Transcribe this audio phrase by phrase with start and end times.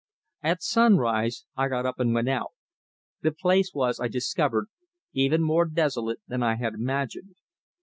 [0.41, 2.53] At sunrise I got up and went out.
[3.21, 4.65] The place was, I discovered,
[5.13, 7.35] even more desolate than I had imagined.